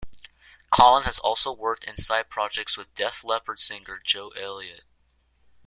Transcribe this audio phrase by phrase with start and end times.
[0.73, 4.81] Collen has also worked in side projects with Def Leppard singer Joe Elliott.